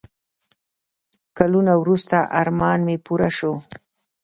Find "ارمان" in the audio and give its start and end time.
2.41-2.79